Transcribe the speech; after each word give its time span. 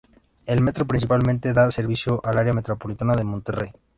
El 0.47 0.61
Metro 0.63 0.87
principalmente 0.87 1.53
da 1.53 1.69
servicio 1.69 2.21
al 2.25 2.39
área 2.39 2.55
metropolitana 2.57 3.15
de 3.15 3.23
Monterrey. 3.23 3.69